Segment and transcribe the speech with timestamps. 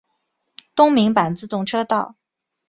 [0.73, 2.15] 东名阪自动车道。